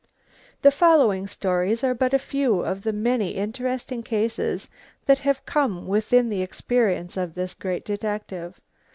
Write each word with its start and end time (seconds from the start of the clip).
The 0.63 0.71
following 0.71 1.27
stories 1.27 1.83
are 1.83 1.93
but 1.93 2.11
a 2.11 2.17
few 2.17 2.61
of 2.61 2.81
the 2.81 2.91
many 2.91 3.35
interesting 3.35 4.01
cases 4.01 4.67
that 5.05 5.19
have 5.19 5.45
come 5.45 5.85
within 5.85 6.27
the 6.27 6.41
experience 6.41 7.17
of 7.17 7.35
this 7.35 7.53
great 7.53 7.85
detective. 7.85 8.59